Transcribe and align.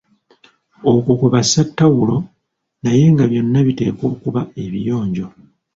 Okwo 0.91 1.11
kwebassa 1.19 1.59
ttawulo, 1.69 2.17
naye 2.83 3.03
nga 3.13 3.25
byonna 3.31 3.59
biteekwa 3.67 4.05
okuba 4.13 4.41
ebiyonjo. 4.63 5.27